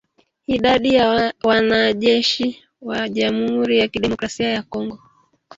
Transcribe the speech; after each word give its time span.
Idadi 0.47 0.93
ya 0.95 1.33
wanajeshi 1.43 2.63
wa 2.81 3.09
jamhuri 3.09 3.79
ya 3.79 3.87
kidemokrasia 3.87 4.49
ya 4.49 4.63
Kongo 4.63 4.99